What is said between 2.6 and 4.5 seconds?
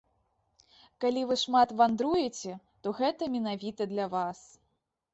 то гэта менавіта для вас.